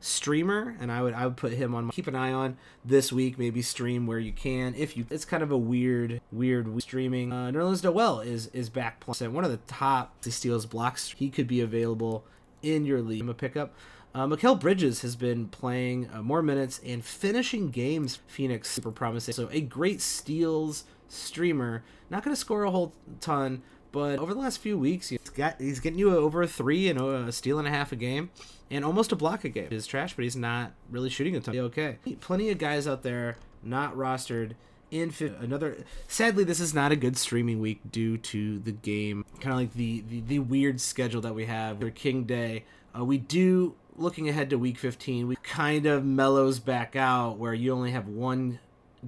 streamer, 0.00 0.76
and 0.80 0.90
I 0.90 1.02
would 1.02 1.14
I 1.14 1.26
would 1.26 1.36
put 1.36 1.52
him 1.52 1.74
on. 1.74 1.90
Keep 1.90 2.08
an 2.08 2.16
eye 2.16 2.32
on 2.32 2.56
this 2.84 3.12
week. 3.12 3.38
Maybe 3.38 3.62
stream 3.62 4.06
where 4.06 4.18
you 4.18 4.32
can. 4.32 4.74
If 4.74 4.96
you, 4.96 5.06
it's 5.10 5.24
kind 5.24 5.42
of 5.42 5.50
a 5.50 5.58
weird, 5.58 6.20
weird 6.32 6.82
streaming. 6.82 7.32
Uh, 7.32 7.50
Nerlens 7.52 7.84
Noel 7.84 8.20
is 8.20 8.46
is 8.48 8.68
back 8.68 9.00
playing. 9.00 9.32
One 9.32 9.44
of 9.44 9.50
the 9.50 9.58
top 9.58 10.16
steals 10.24 10.66
blocks. 10.66 11.14
He 11.16 11.28
could 11.28 11.46
be 11.46 11.60
available 11.60 12.24
in 12.62 12.84
your 12.84 13.00
league. 13.00 13.20
I'm 13.22 13.28
a 13.28 13.34
pickup. 13.34 13.74
Uh, 14.12 14.26
Mikal 14.26 14.58
Bridges 14.58 15.02
has 15.02 15.14
been 15.14 15.46
playing 15.46 16.10
uh, 16.12 16.20
more 16.20 16.42
minutes 16.42 16.80
and 16.84 17.04
finishing 17.04 17.70
games. 17.70 18.18
Phoenix 18.26 18.68
super 18.68 18.90
promising. 18.90 19.34
So 19.34 19.48
a 19.52 19.60
great 19.60 20.00
steals 20.00 20.84
streamer. 21.08 21.84
Not 22.08 22.24
going 22.24 22.34
to 22.34 22.40
score 22.40 22.64
a 22.64 22.70
whole 22.70 22.92
ton, 23.20 23.62
but 23.92 24.18
over 24.18 24.34
the 24.34 24.40
last 24.40 24.58
few 24.58 24.78
weeks, 24.78 25.08
he's 25.08 25.18
got 25.30 25.60
he's 25.60 25.80
getting 25.80 25.98
you 25.98 26.16
over 26.16 26.42
a 26.42 26.46
three 26.46 26.88
and 26.88 27.00
a 27.00 27.32
steal 27.32 27.58
and 27.58 27.66
a 27.66 27.70
half 27.70 27.92
a 27.92 27.96
game, 27.96 28.30
and 28.70 28.84
almost 28.84 29.12
a 29.12 29.16
block 29.16 29.44
a 29.44 29.48
game. 29.48 29.68
He's 29.70 29.86
trash, 29.86 30.14
but 30.14 30.22
he's 30.22 30.36
not 30.36 30.72
really 30.90 31.10
shooting 31.10 31.36
a 31.36 31.40
ton. 31.40 31.56
Okay, 31.58 31.98
plenty 32.20 32.50
of 32.50 32.58
guys 32.58 32.86
out 32.86 33.02
there 33.02 33.36
not 33.62 33.96
rostered. 33.96 34.52
In 34.90 35.14
another, 35.38 35.84
sadly, 36.08 36.42
this 36.42 36.58
is 36.58 36.74
not 36.74 36.90
a 36.90 36.96
good 36.96 37.16
streaming 37.16 37.60
week 37.60 37.78
due 37.92 38.16
to 38.18 38.58
the 38.58 38.72
game, 38.72 39.24
kind 39.38 39.52
of 39.52 39.60
like 39.60 39.74
the, 39.74 40.02
the 40.08 40.20
the 40.20 40.38
weird 40.40 40.80
schedule 40.80 41.20
that 41.20 41.32
we 41.32 41.46
have 41.46 41.78
for 41.78 41.90
King 41.90 42.24
Day. 42.24 42.64
Uh, 42.98 43.04
we 43.04 43.16
do 43.16 43.76
looking 43.96 44.28
ahead 44.28 44.50
to 44.50 44.56
week 44.56 44.78
15 44.78 45.28
we 45.28 45.36
kind 45.36 45.84
of 45.84 46.04
mellows 46.04 46.58
back 46.58 46.96
out 46.96 47.36
where 47.36 47.52
you 47.52 47.72
only 47.72 47.90
have 47.90 48.08
one 48.08 48.58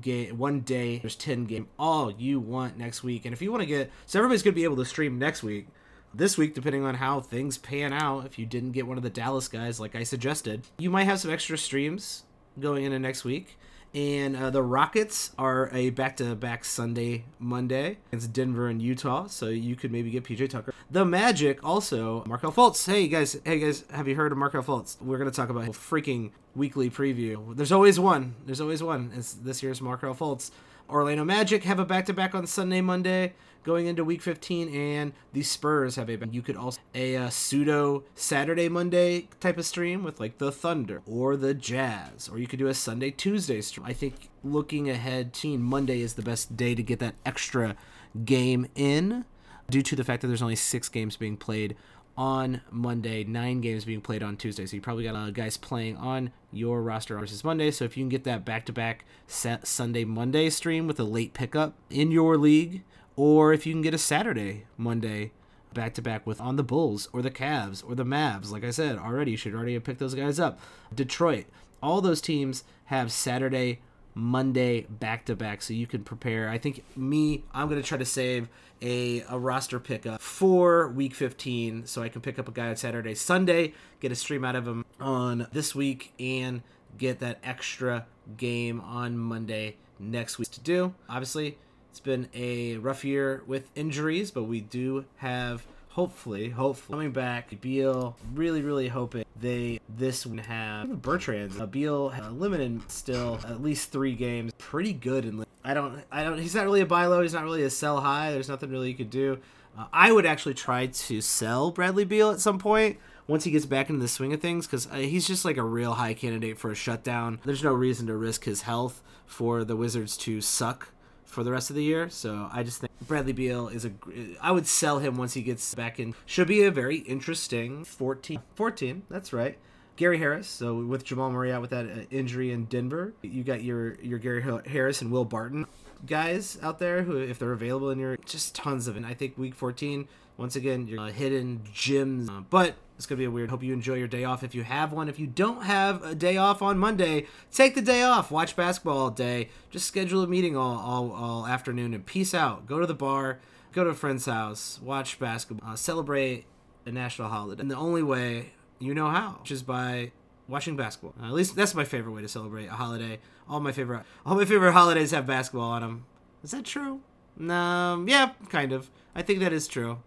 game 0.00 0.38
one 0.38 0.60
day 0.60 0.98
there's 0.98 1.16
10 1.16 1.44
game 1.44 1.68
all 1.78 2.10
you 2.10 2.40
want 2.40 2.78
next 2.78 3.02
week. 3.02 3.24
And 3.24 3.32
if 3.32 3.42
you 3.42 3.50
want 3.50 3.62
to 3.62 3.66
get 3.66 3.90
so 4.06 4.18
everybody's 4.18 4.42
going 4.42 4.54
to 4.54 4.60
be 4.60 4.64
able 4.64 4.76
to 4.76 4.84
stream 4.84 5.18
next 5.18 5.42
week. 5.42 5.68
This 6.14 6.36
week 6.36 6.54
depending 6.54 6.84
on 6.84 6.96
how 6.96 7.20
things 7.20 7.58
pan 7.58 7.92
out 7.92 8.26
if 8.26 8.38
you 8.38 8.46
didn't 8.46 8.72
get 8.72 8.86
one 8.86 8.96
of 8.96 9.02
the 9.02 9.08
dallas 9.08 9.48
guys 9.48 9.80
like 9.80 9.94
i 9.94 10.02
suggested 10.02 10.66
you 10.76 10.90
might 10.90 11.04
have 11.04 11.18
some 11.18 11.30
extra 11.30 11.56
streams 11.56 12.24
going 12.60 12.84
into 12.84 12.98
next 12.98 13.24
week 13.24 13.56
and 13.94 14.36
uh, 14.36 14.50
the 14.50 14.62
Rockets 14.62 15.32
are 15.38 15.68
a 15.72 15.90
back-to-back 15.90 16.64
Sunday, 16.64 17.24
Monday 17.38 17.98
against 18.08 18.32
Denver 18.32 18.68
and 18.68 18.80
Utah. 18.80 19.26
So 19.26 19.48
you 19.48 19.76
could 19.76 19.92
maybe 19.92 20.10
get 20.10 20.24
PJ 20.24 20.48
Tucker. 20.50 20.72
The 20.90 21.04
Magic 21.04 21.62
also 21.64 22.24
Markelle 22.26 22.52
Fultz. 22.52 22.86
Hey 22.86 23.08
guys, 23.08 23.38
hey 23.44 23.58
guys, 23.58 23.84
have 23.90 24.08
you 24.08 24.14
heard 24.14 24.32
of 24.32 24.38
Markelle 24.38 24.62
Fultz? 24.62 25.00
We're 25.00 25.18
gonna 25.18 25.30
talk 25.30 25.50
about 25.50 25.68
a 25.68 25.70
freaking 25.70 26.30
weekly 26.54 26.90
preview. 26.90 27.54
There's 27.54 27.72
always 27.72 27.98
one. 27.98 28.34
There's 28.46 28.60
always 28.60 28.82
one. 28.82 29.10
It's 29.14 29.34
this 29.34 29.62
year's 29.62 29.80
Markelle 29.80 30.14
Fultz. 30.14 30.50
Orlando 30.92 31.24
Magic 31.24 31.64
have 31.64 31.78
a 31.78 31.84
back-to-back 31.86 32.34
on 32.34 32.46
Sunday, 32.46 32.82
Monday 32.82 33.32
going 33.64 33.86
into 33.86 34.04
week 34.04 34.20
15 34.20 34.68
and 34.74 35.12
the 35.32 35.42
spurs 35.42 35.96
have 35.96 36.10
a 36.10 36.18
you 36.30 36.42
could 36.42 36.56
also 36.56 36.80
a 36.94 37.16
uh, 37.16 37.30
pseudo 37.30 38.02
saturday 38.14 38.68
monday 38.68 39.28
type 39.38 39.56
of 39.56 39.64
stream 39.64 40.02
with 40.02 40.18
like 40.18 40.38
the 40.38 40.50
thunder 40.50 41.00
or 41.06 41.36
the 41.36 41.54
jazz 41.54 42.28
or 42.28 42.38
you 42.38 42.46
could 42.46 42.58
do 42.58 42.66
a 42.66 42.74
sunday 42.74 43.10
tuesday 43.10 43.60
stream. 43.60 43.86
I 43.86 43.92
think 43.92 44.30
looking 44.42 44.90
ahead 44.90 45.32
teen 45.32 45.62
monday 45.62 46.00
is 46.00 46.14
the 46.14 46.22
best 46.22 46.56
day 46.56 46.74
to 46.74 46.82
get 46.82 46.98
that 46.98 47.14
extra 47.24 47.76
game 48.24 48.66
in 48.74 49.24
due 49.70 49.82
to 49.82 49.94
the 49.94 50.04
fact 50.04 50.22
that 50.22 50.28
there's 50.28 50.42
only 50.42 50.56
six 50.56 50.88
games 50.88 51.16
being 51.16 51.36
played 51.36 51.76
on 52.16 52.60
Monday, 52.70 53.24
nine 53.24 53.60
games 53.60 53.84
being 53.84 54.00
played 54.00 54.22
on 54.22 54.36
Tuesday. 54.36 54.66
So 54.66 54.76
you 54.76 54.82
probably 54.82 55.04
got 55.04 55.16
uh, 55.16 55.30
guys 55.30 55.56
playing 55.56 55.96
on 55.96 56.32
your 56.52 56.82
roster 56.82 57.18
versus 57.18 57.44
Monday. 57.44 57.70
So 57.70 57.84
if 57.84 57.96
you 57.96 58.02
can 58.02 58.10
get 58.10 58.24
that 58.24 58.44
back 58.44 58.66
to 58.66 58.72
back 58.72 59.04
Sunday 59.26 60.04
Monday 60.04 60.50
stream 60.50 60.86
with 60.86 61.00
a 61.00 61.04
late 61.04 61.32
pickup 61.32 61.74
in 61.90 62.10
your 62.10 62.36
league, 62.36 62.82
or 63.16 63.52
if 63.52 63.66
you 63.66 63.72
can 63.72 63.82
get 63.82 63.94
a 63.94 63.98
Saturday, 63.98 64.64
Monday 64.76 65.32
back 65.72 65.94
to 65.94 66.02
back 66.02 66.26
with 66.26 66.40
on 66.40 66.56
the 66.56 66.62
Bulls 66.62 67.08
or 67.12 67.22
the 67.22 67.30
Cavs 67.30 67.82
or 67.86 67.94
the 67.94 68.04
Mavs. 68.04 68.50
Like 68.50 68.64
I 68.64 68.70
said 68.70 68.98
already, 68.98 69.32
you 69.32 69.36
should 69.36 69.54
already 69.54 69.74
have 69.74 69.84
picked 69.84 70.00
those 70.00 70.14
guys 70.14 70.38
up. 70.38 70.60
Detroit, 70.94 71.46
all 71.82 72.00
those 72.00 72.20
teams 72.20 72.64
have 72.86 73.10
Saturday, 73.10 73.80
Monday 74.14 74.82
back 74.82 75.24
to 75.26 75.36
back, 75.36 75.62
so 75.62 75.72
you 75.72 75.86
can 75.86 76.04
prepare. 76.04 76.48
I 76.48 76.58
think 76.58 76.84
me, 76.96 77.44
I'm 77.52 77.68
gonna 77.68 77.82
try 77.82 77.98
to 77.98 78.04
save 78.04 78.48
a, 78.80 79.22
a 79.28 79.38
roster 79.38 79.78
pickup 79.78 80.20
for 80.20 80.88
week 80.88 81.14
15, 81.14 81.86
so 81.86 82.02
I 82.02 82.08
can 82.08 82.20
pick 82.20 82.38
up 82.38 82.48
a 82.48 82.52
guy 82.52 82.68
on 82.68 82.76
Saturday, 82.76 83.14
Sunday, 83.14 83.74
get 84.00 84.12
a 84.12 84.16
stream 84.16 84.44
out 84.44 84.56
of 84.56 84.66
him 84.66 84.84
on 85.00 85.46
this 85.52 85.74
week, 85.74 86.12
and 86.18 86.62
get 86.98 87.20
that 87.20 87.38
extra 87.42 88.06
game 88.36 88.80
on 88.80 89.16
Monday 89.16 89.76
next 89.98 90.38
week 90.38 90.50
to 90.50 90.60
do. 90.60 90.94
Obviously, 91.08 91.58
it's 91.90 92.00
been 92.00 92.28
a 92.34 92.76
rough 92.78 93.04
year 93.04 93.42
with 93.46 93.70
injuries, 93.74 94.30
but 94.30 94.44
we 94.44 94.60
do 94.60 95.04
have 95.16 95.66
hopefully, 95.92 96.50
hopefully 96.50 96.96
coming 96.96 97.12
back. 97.12 97.60
Beal 97.60 98.16
really, 98.34 98.62
really 98.62 98.88
hoping 98.88 99.24
they 99.40 99.80
this 99.88 100.26
would 100.26 100.40
have 100.40 100.88
Bertans. 100.88 101.60
Uh, 101.60 101.66
Beal 101.66 102.12
uh, 102.18 102.30
limited 102.30 102.90
still 102.90 103.38
at 103.46 103.62
least 103.62 103.92
three 103.92 104.14
games, 104.14 104.52
pretty 104.58 104.92
good. 104.92 105.24
And 105.24 105.44
I 105.64 105.74
don't, 105.74 106.02
I 106.10 106.24
don't. 106.24 106.38
He's 106.38 106.54
not 106.54 106.64
really 106.64 106.80
a 106.80 106.86
buy 106.86 107.06
low. 107.06 107.22
He's 107.22 107.34
not 107.34 107.44
really 107.44 107.62
a 107.62 107.70
sell 107.70 108.00
high. 108.00 108.32
There's 108.32 108.48
nothing 108.48 108.70
really 108.70 108.88
you 108.88 108.96
could 108.96 109.10
do. 109.10 109.38
Uh, 109.76 109.86
I 109.92 110.12
would 110.12 110.26
actually 110.26 110.54
try 110.54 110.86
to 110.86 111.20
sell 111.20 111.70
Bradley 111.70 112.04
Beal 112.04 112.30
at 112.30 112.40
some 112.40 112.58
point 112.58 112.98
once 113.26 113.44
he 113.44 113.50
gets 113.50 113.66
back 113.66 113.88
into 113.88 114.02
the 114.02 114.08
swing 114.08 114.32
of 114.32 114.40
things 114.40 114.66
because 114.66 114.86
uh, 114.88 114.96
he's 114.96 115.26
just 115.26 115.44
like 115.44 115.56
a 115.56 115.62
real 115.62 115.94
high 115.94 116.14
candidate 116.14 116.58
for 116.58 116.70
a 116.70 116.74
shutdown. 116.74 117.38
There's 117.44 117.64
no 117.64 117.72
reason 117.72 118.06
to 118.08 118.16
risk 118.16 118.44
his 118.44 118.62
health 118.62 119.02
for 119.26 119.64
the 119.64 119.76
Wizards 119.76 120.16
to 120.18 120.40
suck 120.40 120.88
for 121.24 121.44
the 121.44 121.50
rest 121.50 121.70
of 121.70 121.76
the 121.76 121.82
year. 121.82 122.08
So 122.08 122.48
I 122.52 122.62
just 122.62 122.80
think 122.80 122.92
Bradley 123.06 123.32
Beal 123.32 123.68
is 123.68 123.84
a. 123.84 123.92
I 124.40 124.52
would 124.52 124.66
sell 124.66 124.98
him 124.98 125.16
once 125.16 125.34
he 125.34 125.42
gets 125.42 125.74
back 125.74 125.98
in. 125.98 126.14
Should 126.26 126.48
be 126.48 126.64
a 126.64 126.70
very 126.70 126.98
interesting 126.98 127.84
14. 127.84 128.40
14, 128.54 129.02
that's 129.08 129.32
right. 129.32 129.58
Gary 129.96 130.18
Harris. 130.18 130.48
So 130.48 130.76
with 130.76 131.04
Jamal 131.04 131.30
Murray 131.30 131.52
out 131.52 131.60
with 131.60 131.70
that 131.70 131.86
uh, 131.86 132.00
injury 132.10 132.50
in 132.50 132.64
Denver, 132.64 133.12
you 133.22 133.44
got 133.44 133.62
your 133.62 133.94
your 134.00 134.18
Gary 134.18 134.42
Harris 134.66 135.02
and 135.02 135.10
Will 135.10 135.24
Barton 135.24 135.66
guys 136.06 136.58
out 136.62 136.78
there 136.78 137.02
who, 137.02 137.16
if 137.16 137.38
they're 137.38 137.52
available 137.52 137.90
in 137.90 137.98
your, 137.98 138.16
just 138.18 138.54
tons 138.54 138.88
of. 138.88 138.96
And 138.96 139.06
I 139.06 139.14
think 139.14 139.38
week 139.38 139.54
14, 139.54 140.08
once 140.36 140.56
again, 140.56 140.86
your 140.86 141.00
uh, 141.00 141.06
hidden 141.10 141.62
gems. 141.72 142.28
Uh, 142.28 142.42
but 142.48 142.74
it's 143.02 143.08
gonna 143.08 143.18
be 143.18 143.24
a 143.24 143.30
weird. 143.32 143.50
Hope 143.50 143.64
you 143.64 143.72
enjoy 143.72 143.94
your 143.94 144.06
day 144.06 144.22
off 144.22 144.44
if 144.44 144.54
you 144.54 144.62
have 144.62 144.92
one. 144.92 145.08
If 145.08 145.18
you 145.18 145.26
don't 145.26 145.64
have 145.64 146.04
a 146.04 146.14
day 146.14 146.36
off 146.36 146.62
on 146.62 146.78
Monday, 146.78 147.26
take 147.50 147.74
the 147.74 147.82
day 147.82 148.02
off. 148.02 148.30
Watch 148.30 148.54
basketball 148.54 148.96
all 148.96 149.10
day. 149.10 149.48
Just 149.70 149.86
schedule 149.86 150.22
a 150.22 150.28
meeting 150.28 150.56
all 150.56 150.78
all, 150.78 151.10
all 151.10 151.46
afternoon 151.48 151.94
and 151.94 152.06
peace 152.06 152.32
out. 152.32 152.66
Go 152.66 152.78
to 152.78 152.86
the 152.86 152.94
bar. 152.94 153.40
Go 153.72 153.82
to 153.82 153.90
a 153.90 153.94
friend's 153.94 154.26
house. 154.26 154.78
Watch 154.80 155.18
basketball. 155.18 155.72
Uh, 155.72 155.74
celebrate 155.74 156.44
a 156.86 156.92
national 156.92 157.28
holiday. 157.28 157.60
And 157.60 157.68
the 157.68 157.76
only 157.76 158.04
way 158.04 158.52
you 158.78 158.94
know 158.94 159.10
how, 159.10 159.38
which 159.40 159.50
is 159.50 159.64
by 159.64 160.12
watching 160.46 160.76
basketball. 160.76 161.14
Uh, 161.20 161.26
at 161.26 161.32
least 161.32 161.56
that's 161.56 161.74
my 161.74 161.84
favorite 161.84 162.12
way 162.12 162.22
to 162.22 162.28
celebrate 162.28 162.66
a 162.66 162.72
holiday. 162.72 163.18
All 163.48 163.58
my 163.58 163.72
favorite 163.72 164.04
all 164.24 164.36
my 164.36 164.44
favorite 164.44 164.74
holidays 164.74 165.10
have 165.10 165.26
basketball 165.26 165.70
on 165.70 165.82
them. 165.82 166.04
Is 166.44 166.52
that 166.52 166.64
true? 166.64 167.00
Um, 167.40 168.08
yeah, 168.08 168.30
kind 168.48 168.72
of. 168.72 168.90
I 169.12 169.22
think 169.22 169.40
that 169.40 169.52
is 169.52 169.66
true. 169.66 169.98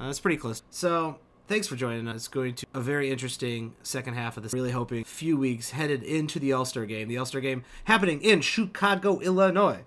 Uh, 0.00 0.08
it's 0.08 0.18
pretty 0.18 0.36
close. 0.36 0.64
So 0.68 1.20
thanks 1.50 1.66
for 1.66 1.74
joining 1.74 2.06
us. 2.06 2.28
Going 2.28 2.54
to 2.54 2.66
a 2.72 2.80
very 2.80 3.10
interesting 3.10 3.74
second 3.82 4.14
half 4.14 4.36
of 4.36 4.44
this. 4.44 4.52
Really 4.52 4.70
hoping 4.70 5.02
few 5.02 5.36
weeks 5.36 5.70
headed 5.70 6.04
into 6.04 6.38
the 6.38 6.52
All 6.52 6.64
Star 6.64 6.86
game. 6.86 7.08
The 7.08 7.18
All 7.18 7.26
Star 7.26 7.40
game 7.40 7.64
happening 7.84 8.22
in 8.22 8.40
Chicago, 8.40 9.18
Illinois. 9.18 9.80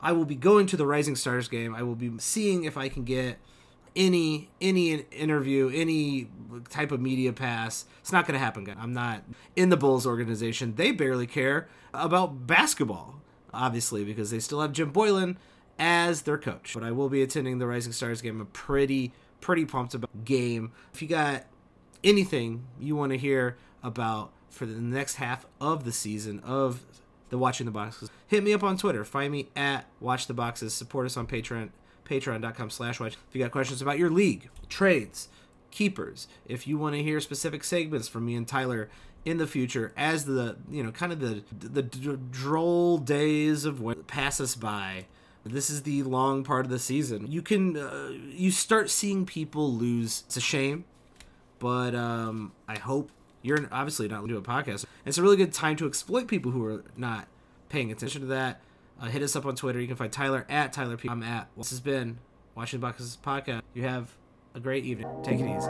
I 0.00 0.10
will 0.10 0.24
be 0.24 0.34
going 0.34 0.66
to 0.66 0.76
the 0.76 0.86
Rising 0.86 1.14
Stars 1.14 1.46
game. 1.46 1.74
I 1.74 1.84
will 1.84 1.94
be 1.94 2.12
seeing 2.18 2.64
if 2.64 2.76
I 2.76 2.88
can 2.88 3.04
get 3.04 3.38
any 3.94 4.50
any 4.60 4.94
interview, 5.12 5.70
any 5.72 6.28
type 6.68 6.90
of 6.90 7.00
media 7.00 7.32
pass. 7.32 7.86
It's 8.00 8.12
not 8.12 8.26
going 8.26 8.38
to 8.38 8.44
happen, 8.44 8.64
guys. 8.64 8.76
I'm 8.78 8.92
not 8.92 9.22
in 9.54 9.68
the 9.68 9.76
Bulls 9.76 10.04
organization. 10.04 10.74
They 10.74 10.90
barely 10.90 11.28
care 11.28 11.68
about 11.94 12.48
basketball, 12.48 13.20
obviously, 13.54 14.04
because 14.04 14.32
they 14.32 14.40
still 14.40 14.60
have 14.60 14.72
Jim 14.72 14.92
Boylen 14.92 15.36
as 15.78 16.22
their 16.22 16.38
coach. 16.38 16.74
But 16.74 16.82
I 16.82 16.90
will 16.90 17.08
be 17.08 17.22
attending 17.22 17.58
the 17.58 17.68
Rising 17.68 17.92
Stars 17.92 18.20
game. 18.20 18.40
I'm 18.40 18.46
pretty 18.48 19.12
pretty 19.40 19.64
pumped 19.64 19.94
about 19.94 20.24
game. 20.24 20.72
If 20.92 21.02
you 21.02 21.08
got 21.08 21.44
anything 22.02 22.64
you 22.78 22.96
want 22.96 23.12
to 23.12 23.18
hear 23.18 23.56
about 23.82 24.32
for 24.50 24.66
the 24.66 24.80
next 24.80 25.16
half 25.16 25.46
of 25.60 25.84
the 25.84 25.92
season 25.92 26.40
of 26.40 26.84
the 27.30 27.38
Watching 27.38 27.66
the 27.66 27.72
Boxes, 27.72 28.10
hit 28.26 28.42
me 28.42 28.52
up 28.52 28.62
on 28.62 28.76
Twitter. 28.76 29.04
Find 29.04 29.32
me 29.32 29.48
at 29.54 29.86
Watch 30.00 30.26
the 30.26 30.34
Boxes. 30.34 30.72
Support 30.74 31.06
us 31.06 31.16
on 31.16 31.26
Patreon, 31.26 31.70
patreon.com 32.04 32.70
slash 32.70 33.00
watch. 33.00 33.14
If 33.28 33.34
you 33.34 33.42
got 33.42 33.50
questions 33.52 33.82
about 33.82 33.98
your 33.98 34.10
league, 34.10 34.48
trades, 34.68 35.28
keepers, 35.70 36.28
if 36.46 36.66
you 36.66 36.78
want 36.78 36.94
to 36.96 37.02
hear 37.02 37.20
specific 37.20 37.64
segments 37.64 38.08
from 38.08 38.26
me 38.26 38.34
and 38.34 38.48
Tyler 38.48 38.88
in 39.24 39.36
the 39.36 39.46
future 39.46 39.92
as 39.96 40.24
the, 40.24 40.56
you 40.70 40.82
know, 40.82 40.90
kind 40.90 41.12
of 41.12 41.20
the, 41.20 41.42
the, 41.58 41.82
the 41.82 42.16
droll 42.16 42.98
days 42.98 43.64
of 43.64 43.80
when 43.80 44.02
pass 44.04 44.40
us 44.40 44.54
by, 44.54 45.06
this 45.44 45.70
is 45.70 45.82
the 45.82 46.02
long 46.02 46.44
part 46.44 46.66
of 46.66 46.70
the 46.70 46.78
season. 46.78 47.30
You 47.30 47.42
can 47.42 47.76
uh, 47.76 48.10
you 48.30 48.50
start 48.50 48.90
seeing 48.90 49.24
people 49.26 49.72
lose. 49.72 50.24
It's 50.26 50.36
a 50.36 50.40
shame, 50.40 50.84
but 51.58 51.94
um, 51.94 52.52
I 52.66 52.78
hope 52.78 53.10
you're 53.42 53.68
obviously 53.72 54.08
not 54.08 54.26
doing 54.26 54.38
a 54.38 54.42
podcast. 54.42 54.84
It's 55.06 55.18
a 55.18 55.22
really 55.22 55.36
good 55.36 55.52
time 55.52 55.76
to 55.76 55.86
exploit 55.86 56.26
people 56.28 56.52
who 56.52 56.64
are 56.66 56.84
not 56.96 57.28
paying 57.68 57.92
attention 57.92 58.20
to 58.22 58.26
that. 58.28 58.60
Uh, 59.00 59.06
hit 59.06 59.22
us 59.22 59.36
up 59.36 59.46
on 59.46 59.54
Twitter. 59.54 59.80
You 59.80 59.86
can 59.86 59.96
find 59.96 60.12
Tyler 60.12 60.44
at 60.48 60.72
Tyler 60.72 60.96
P. 60.96 61.08
I'm 61.08 61.22
at. 61.22 61.48
This 61.56 61.70
has 61.70 61.80
been 61.80 62.18
Watching 62.54 62.80
Boxes 62.80 63.16
podcast. 63.24 63.62
You 63.74 63.82
have 63.82 64.10
a 64.54 64.60
great 64.60 64.84
evening. 64.84 65.08
Take 65.22 65.38
it 65.40 65.46
easy. 65.46 65.68